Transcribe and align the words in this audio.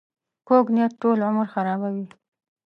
کوږ 0.47 0.65
نیت 0.75 0.93
ټول 1.01 1.17
عمر 1.27 1.47
خرابوي 1.53 2.05